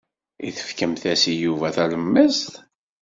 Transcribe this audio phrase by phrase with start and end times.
[0.47, 2.41] I tefkemt-as i Yuba talemmiẓt?